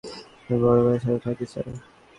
আমি 0.43 0.57
বড় 0.63 0.79
ভাইয়ের 0.85 1.01
সাথে 1.03 1.19
থাকি, 1.25 1.45
স্যার। 1.51 1.65